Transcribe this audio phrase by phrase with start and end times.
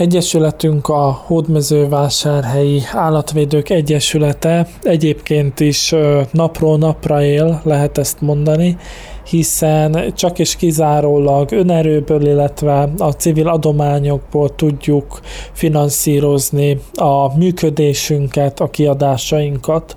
[0.00, 4.66] Egyesületünk a Hódmezővásárhelyi Állatvédők Egyesülete.
[4.82, 5.94] Egyébként is
[6.30, 8.76] napról napra él, lehet ezt mondani,
[9.24, 15.20] hiszen csak és kizárólag önerőből, illetve a civil adományokból tudjuk
[15.52, 19.96] finanszírozni a működésünket, a kiadásainkat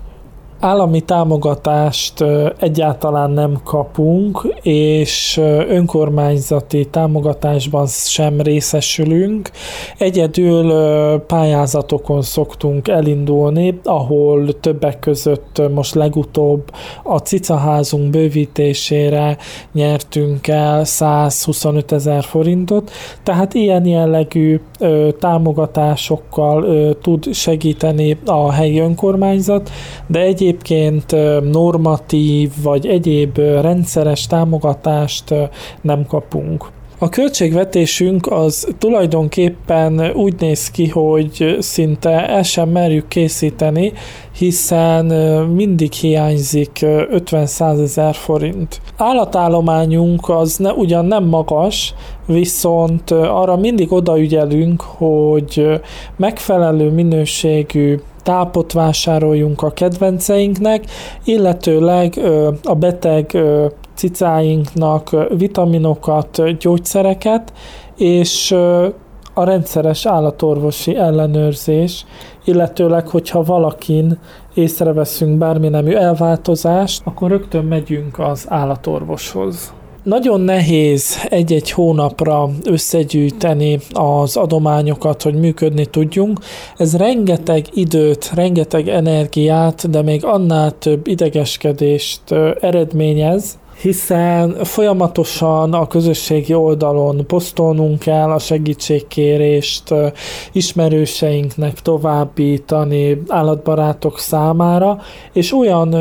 [0.64, 2.23] állami támogatást
[2.59, 5.38] egyáltalán nem kapunk, és
[5.68, 9.52] önkormányzati támogatásban sem részesülünk.
[9.97, 10.73] Egyedül
[11.20, 16.71] pályázatokon szoktunk elindulni, ahol többek között most legutóbb
[17.04, 19.37] a cicaházunk bővítésére
[19.73, 22.92] nyertünk el 125 ezer forintot,
[23.23, 24.59] tehát ilyen jellegű
[25.19, 26.65] támogatásokkal
[27.01, 29.69] tud segíteni a helyi önkormányzat,
[30.07, 31.11] de egyéb egyébként
[31.51, 35.33] normatív vagy egyéb rendszeres támogatást
[35.81, 36.72] nem kapunk.
[37.03, 43.94] A költségvetésünk az tulajdonképpen úgy néz ki, hogy szinte el sem merjük készíteni,
[44.38, 45.06] hiszen
[45.45, 48.82] mindig hiányzik 50-100 ezer forint.
[48.98, 51.94] Állatállományunk az ne, ugyan nem magas,
[52.26, 55.82] viszont arra mindig odaügyelünk, hogy
[56.17, 60.84] megfelelő minőségű tápot vásároljunk a kedvenceinknek,
[61.24, 62.20] illetőleg
[62.64, 63.38] a beteg
[63.96, 67.54] cicáinknak vitaminokat, gyógyszereket,
[67.98, 68.52] és
[69.34, 72.06] a rendszeres állatorvosi ellenőrzés,
[72.46, 74.20] illetőleg, hogyha valakin
[74.54, 79.74] észreveszünk bármi nemű elváltozást, akkor rögtön megyünk az állatorvoshoz.
[80.04, 86.40] Nagyon nehéz egy-egy hónapra összegyűjteni az adományokat, hogy működni tudjunk.
[86.78, 92.22] Ez rengeteg időt, rengeteg energiát, de még annál több idegeskedést
[92.62, 99.94] eredményez, hiszen folyamatosan a közösségi oldalon posztolnunk kell a segítségkérést
[100.52, 105.02] ismerőseinknek továbbítani állatbarátok számára,
[105.34, 105.95] és olyan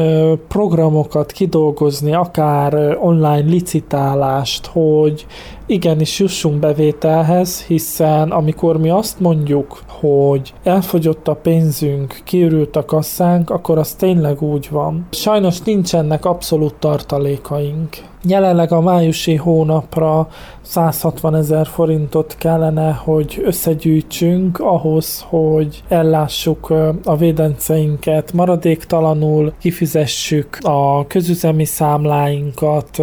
[0.49, 5.27] programokat kidolgozni, akár online licitálást, hogy
[5.67, 13.51] igenis jussunk bevételhez, hiszen amikor mi azt mondjuk, hogy elfogyott a pénzünk, kiürült a kasszánk,
[13.51, 15.07] akkor az tényleg úgy van.
[15.11, 18.11] Sajnos nincsenek abszolút tartalékaink.
[18.25, 20.29] Jelenleg a májusi hónapra
[20.61, 26.71] 160 ezer forintot kellene, hogy összegyűjtsünk ahhoz, hogy ellássuk
[27.05, 28.33] a védenceinket.
[28.33, 33.03] Maradéktalanul, kifizessük a közüzemi számláinkat,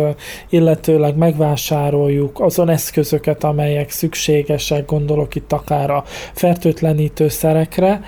[0.49, 6.03] illetőleg megvásároljuk azon eszközöket, amelyek szükségesek, gondolok itt akár a
[6.33, 8.01] fertőtlenítőszerekre,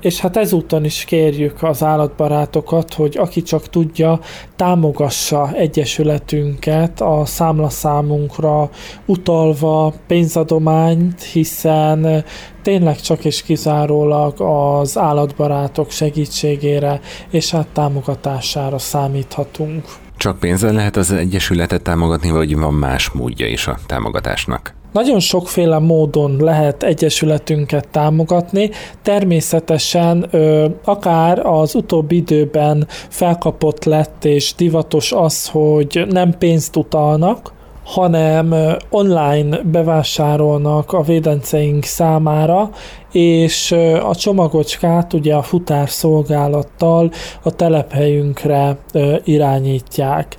[0.00, 4.20] És hát ezúton is kérjük az állatbarátokat, hogy aki csak tudja,
[4.56, 8.70] támogassa egyesületünket a számlaszámunkra
[9.06, 12.24] utalva pénzadományt, hiszen
[12.62, 17.00] tényleg csak és kizárólag az állatbarátok segítségére
[17.30, 19.84] és hát támogatására számíthatunk.
[20.16, 24.79] Csak pénzzel lehet az egyesületet támogatni, vagy van más módja is a támogatásnak?
[24.92, 28.70] Nagyon sokféle módon lehet egyesületünket támogatni,
[29.02, 30.30] természetesen
[30.84, 37.52] akár az utóbbi időben felkapott lett és divatos az, hogy nem pénzt utalnak,
[37.84, 38.54] hanem
[38.90, 42.70] online bevásárolnak a védenceink számára,
[43.12, 43.72] és
[44.02, 47.10] a csomagocskát ugye a futárszolgálattal
[47.42, 48.76] a telephelyünkre
[49.24, 50.36] irányítják.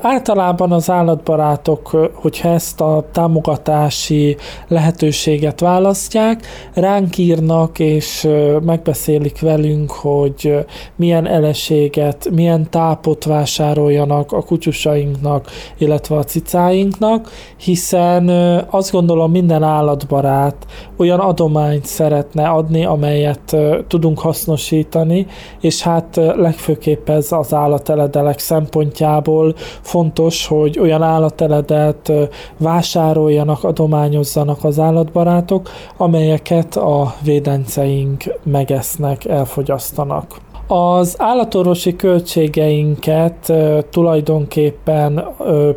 [0.00, 4.36] Általában az állatbarátok, hogyha ezt a támogatási
[4.68, 8.28] lehetőséget választják, ránk írnak és
[8.64, 10.54] megbeszélik velünk, hogy
[10.96, 15.46] milyen eleséget, milyen tápot vásároljanak a kutyusainknak,
[15.78, 18.28] illetve a cicáinknak, hiszen
[18.70, 23.56] azt gondolom minden állatbarát olyan adományt szeretne adni, amelyet
[23.88, 25.26] tudunk hasznosítani,
[25.60, 32.12] és hát legfőképp ez az állateledelek szempontjából fontos, hogy olyan állateledet
[32.56, 40.47] vásároljanak, adományozzanak az állatbarátok, amelyeket a védenceink megesznek, elfogyasztanak.
[40.70, 43.52] Az állatorvosi költségeinket
[43.90, 45.24] tulajdonképpen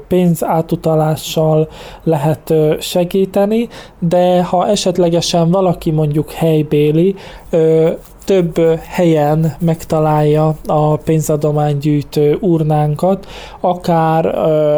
[0.07, 1.69] pénzátutalással
[2.03, 3.67] lehet segíteni,
[3.99, 7.15] de ha esetlegesen valaki mondjuk helybéli,
[8.25, 13.27] több helyen megtalálja a pénzadománygyűjtő urnánkat,
[13.59, 14.25] akár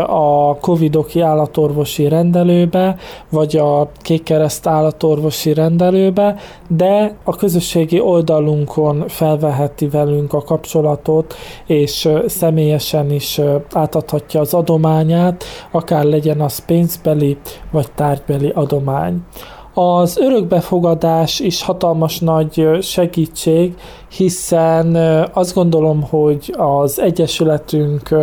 [0.09, 2.95] a Covidoki állatorvosi rendelőbe,
[3.29, 6.35] vagy a Kékkereszt állatorvosi rendelőbe,
[6.67, 11.33] de a közösségi oldalunkon felveheti velünk a kapcsolatot,
[11.65, 13.41] és személyesen is
[13.73, 17.37] átadhatja az adományát, akár legyen az pénzbeli
[17.71, 19.21] vagy tárgybeli adomány.
[19.75, 23.75] Az örökbefogadás is hatalmas nagy segítség,
[24.17, 24.95] hiszen
[25.33, 28.15] azt gondolom, hogy az Egyesületünk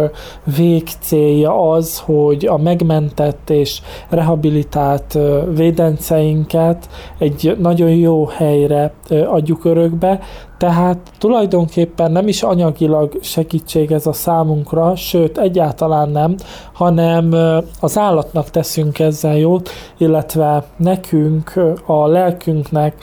[0.56, 5.18] végcélja az, hogy a megmentett és rehabilitált
[5.54, 6.88] védenceinket
[7.18, 10.20] egy nagyon jó helyre adjuk örökbe,
[10.60, 16.34] tehát tulajdonképpen nem is anyagilag segítség ez a számunkra, sőt egyáltalán nem,
[16.72, 17.34] hanem
[17.80, 22.94] az állatnak teszünk ezzel jót, illetve nekünk, a lelkünknek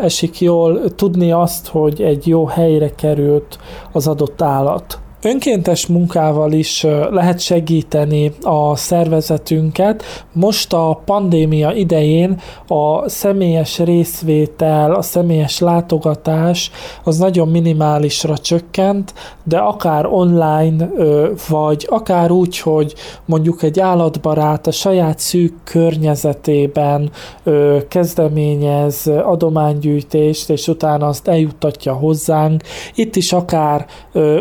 [0.00, 3.58] esik jól tudni azt, hogy egy jó helyre került
[3.92, 4.98] az adott állat.
[5.22, 10.02] Önkéntes munkával is lehet segíteni a szervezetünket.
[10.32, 16.70] Most a pandémia idején a személyes részvétel, a személyes látogatás
[17.04, 19.14] az nagyon minimálisra csökkent,
[19.44, 20.90] de akár online,
[21.48, 22.94] vagy akár úgy, hogy
[23.24, 27.10] mondjuk egy állatbarát a saját szűk környezetében
[27.88, 32.62] kezdeményez adománygyűjtést, és utána azt eljuttatja hozzánk.
[32.94, 33.86] Itt is akár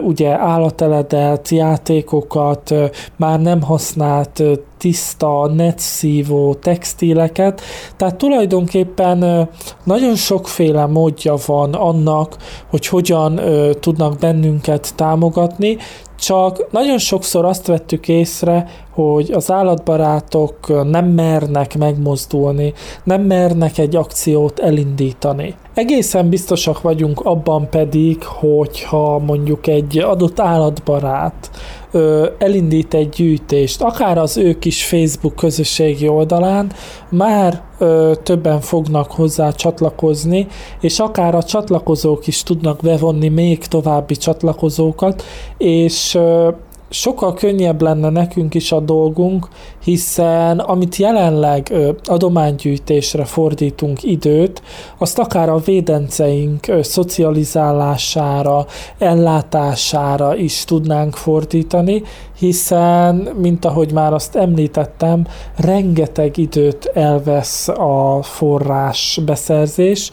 [0.03, 2.74] ugye állat álateledelt játékokat,
[3.16, 4.44] már nem használt
[4.77, 7.62] tiszta, netszívó textileket,
[7.98, 9.50] tehát tulajdonképpen
[9.83, 12.38] nagyon sokféle módja van annak,
[12.69, 13.39] hogy hogyan
[13.80, 15.77] tudnak bennünket támogatni,
[16.19, 18.68] csak nagyon sokszor azt vettük észre,
[19.00, 22.74] hogy az állatbarátok nem mernek megmozdulni,
[23.04, 25.56] nem mernek egy akciót elindítani.
[25.74, 31.50] Egészen biztosak vagyunk abban pedig, hogyha mondjuk egy adott állatbarát
[31.92, 36.72] ö, elindít egy gyűjtést, akár az ő kis Facebook közösségi oldalán,
[37.10, 40.48] már ö, többen fognak hozzá csatlakozni,
[40.81, 45.24] és akár a csatlakozók is tudnak bevonni még további csatlakozókat,
[45.57, 46.50] és ö,
[46.89, 49.47] sokkal könnyebb lenne nekünk is a dolgunk,
[49.83, 54.62] hiszen amit jelenleg adománygyűjtésre fordítunk időt,
[54.97, 58.65] azt akár a védenceink szocializálására,
[58.97, 62.03] ellátására is tudnánk fordítani,
[62.39, 70.12] hiszen, mint ahogy már azt említettem, rengeteg időt elvesz a forrás beszerzés,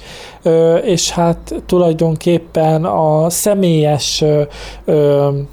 [0.82, 4.24] és hát tulajdonképpen a személyes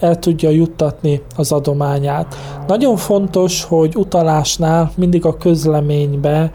[0.00, 2.34] el tudja juttatni az adományát.
[2.66, 6.52] Nagyon fontos, hogy utalásnál mindig a közleménybe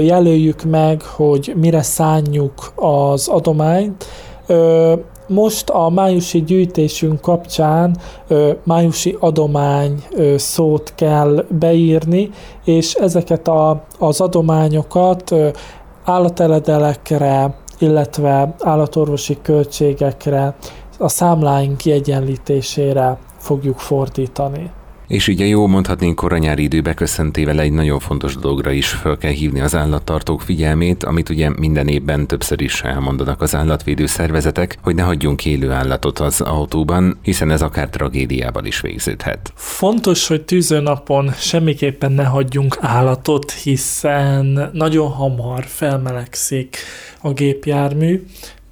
[0.00, 4.06] jelöljük meg, hogy mire szánjuk az adományt,
[5.30, 7.96] most a májusi gyűjtésünk kapcsán
[8.28, 12.30] ö, májusi adomány ö, szót kell beírni,
[12.64, 15.48] és ezeket a, az adományokat ö,
[16.10, 20.54] állateledelekre, illetve állatorvosi költségekre,
[20.98, 24.70] a számláink kiegyenlítésére fogjuk fordítani.
[25.10, 29.60] És ugye jó mondhatnénk koranyári idő beköszöntével egy nagyon fontos dologra is fel kell hívni
[29.60, 35.02] az állattartók figyelmét, amit ugye minden évben többször is elmondanak az állatvédő szervezetek, hogy ne
[35.02, 39.52] hagyjunk élő állatot az autóban, hiszen ez akár tragédiával is végződhet.
[39.54, 46.76] Fontos, hogy tűzőnapon semmiképpen ne hagyjunk állatot, hiszen nagyon hamar felmelegszik
[47.20, 48.22] a gépjármű,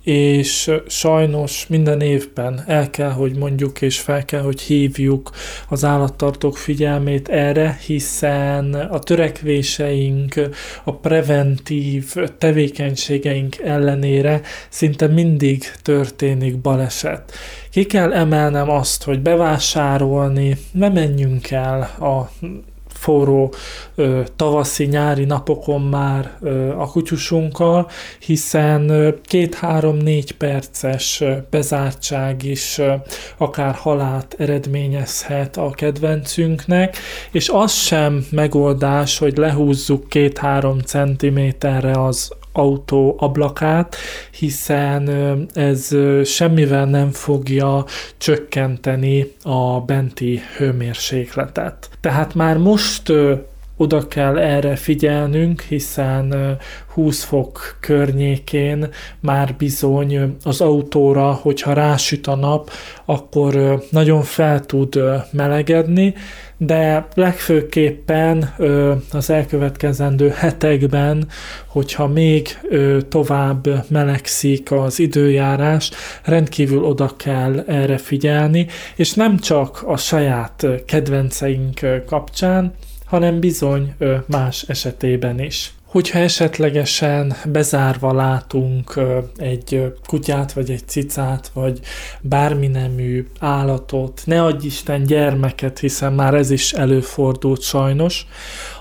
[0.09, 5.31] és sajnos minden évben el kell, hogy mondjuk, és fel kell, hogy hívjuk
[5.69, 10.35] az állattartók figyelmét erre, hiszen a törekvéseink,
[10.85, 17.33] a preventív tevékenységeink ellenére szinte mindig történik baleset.
[17.71, 22.31] Ki kell emelnem azt, hogy bevásárolni, ne menjünk el a
[22.99, 23.53] forró
[23.95, 26.39] ö, tavaszi-nyári napokon már
[26.79, 32.81] a kutyusunkkal, hiszen két-három-négy perces bezártság is
[33.37, 36.97] akár halált eredményezhet a kedvencünknek,
[37.31, 43.97] és az sem megoldás, hogy lehúzzuk két-három centiméterre az autó ablakát,
[44.31, 45.11] hiszen
[45.55, 45.89] ez
[46.25, 47.85] semmivel nem fogja
[48.17, 51.91] csökkenteni a benti hőmérsékletet.
[52.01, 53.13] Tehát már most
[53.81, 56.59] oda kell erre figyelnünk, hiszen
[56.93, 58.89] 20 fok környékén
[59.21, 62.71] már bizony az autóra, hogyha rásüt a nap,
[63.05, 66.15] akkor nagyon fel tud melegedni,
[66.57, 68.55] de legfőképpen
[69.13, 71.29] az elkövetkezendő hetekben,
[71.67, 72.59] hogyha még
[73.09, 75.91] tovább melegszik az időjárás,
[76.25, 78.67] rendkívül oda kell erre figyelni,
[78.97, 82.75] és nem csak a saját kedvenceink kapcsán,
[83.09, 83.95] hanem bizony
[84.27, 85.73] más esetében is.
[85.89, 89.01] Hogyha esetlegesen bezárva látunk
[89.37, 91.81] egy kutyát, vagy egy cicát, vagy
[92.21, 98.27] bármi nemű állatot, ne adj Isten gyermeket, hiszen már ez is előfordult sajnos,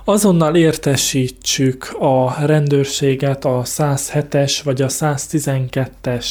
[0.03, 6.25] azonnal értesítsük a rendőrséget a 107-es vagy a 112-es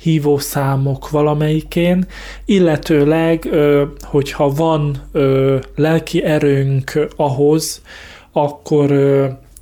[0.00, 2.06] hívószámok valamelyikén,
[2.44, 3.48] illetőleg,
[4.02, 5.02] hogyha van
[5.76, 7.82] lelki erőnk ahhoz,
[8.32, 8.90] akkor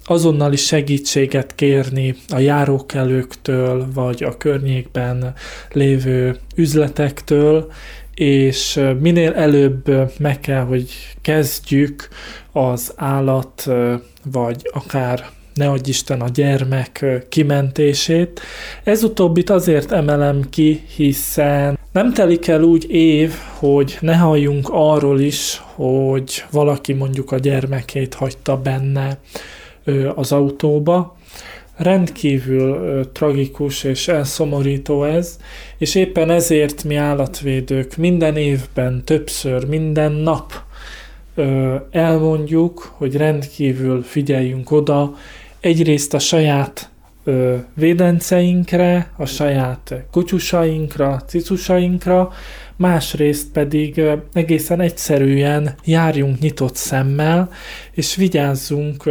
[0.09, 5.35] azonnali segítséget kérni a járókelőktől, vagy a környékben
[5.73, 7.73] lévő üzletektől,
[8.15, 10.91] és minél előbb meg kell, hogy
[11.23, 12.09] kezdjük
[12.53, 13.69] az állat,
[14.25, 18.41] vagy akár ne adj Isten a gyermek kimentését.
[18.85, 25.21] Ez utóbbit azért emelem ki, hiszen nem telik el úgy év, hogy ne halljunk arról
[25.21, 29.19] is, hogy valaki mondjuk a gyermekét hagyta benne
[30.15, 31.17] az autóba.
[31.77, 35.39] Rendkívül tragikus és elszomorító ez,
[35.79, 40.53] és éppen ezért mi állatvédők minden évben, többször, minden nap
[41.91, 45.15] elmondjuk, hogy rendkívül figyeljünk oda
[45.61, 46.91] egyrészt a saját
[47.75, 52.33] védenceinkre, a saját kutyusainkra, cicusainkra,
[52.77, 54.03] másrészt pedig
[54.33, 57.51] egészen egyszerűen járjunk nyitott szemmel,
[57.93, 59.05] és vigyázzunk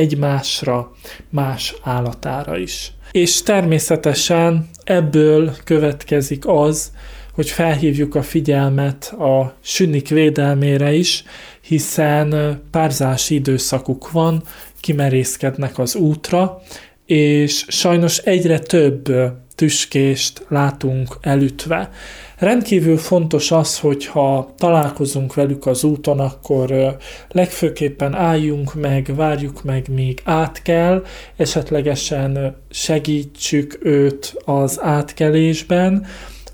[0.00, 0.92] egymásra,
[1.28, 2.92] más állatára is.
[3.10, 6.92] És természetesen ebből következik az,
[7.32, 11.24] hogy felhívjuk a figyelmet a sünik védelmére is,
[11.60, 14.42] hiszen párzási időszakuk van,
[14.80, 16.62] kimerészkednek az útra,
[17.06, 19.12] és sajnos egyre több
[19.60, 21.90] tüskést látunk elütve.
[22.38, 26.96] Rendkívül fontos az, hogyha találkozunk velük az úton, akkor
[27.28, 31.04] legfőképpen álljunk meg, várjuk meg, míg át kell,
[31.36, 36.06] esetlegesen segítsük őt az átkelésben,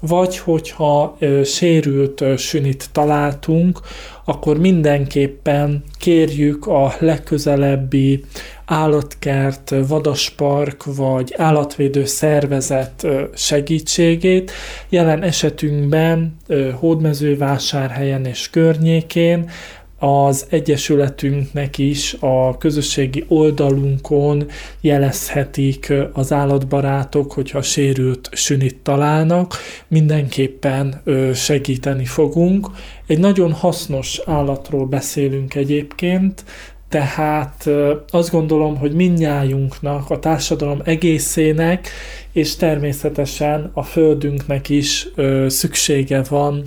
[0.06, 3.80] vagy hogyha ö, sérült ö, sünit találtunk,
[4.24, 8.24] akkor mindenképpen kérjük a legközelebbi
[8.64, 14.50] állatkert, vadaspark vagy állatvédő szervezet segítségét.
[14.88, 16.36] Jelen esetünkben
[16.74, 19.50] Hódmezővásárhelyen és környékén
[19.98, 24.46] az Egyesületünknek is a közösségi oldalunkon
[24.80, 29.54] jelezhetik az állatbarátok, hogyha sérült sünit találnak,
[29.88, 31.02] mindenképpen
[31.34, 32.68] segíteni fogunk.
[33.06, 36.44] Egy nagyon hasznos állatról beszélünk egyébként,
[36.88, 37.68] tehát
[38.10, 41.88] azt gondolom, hogy mindnyájunknak, a társadalom egészének,
[42.32, 45.08] és természetesen a földünknek is
[45.46, 46.62] szüksége van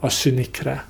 [0.00, 0.88] a sünikre.